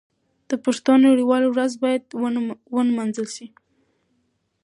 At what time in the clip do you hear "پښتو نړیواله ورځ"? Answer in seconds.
0.65-1.71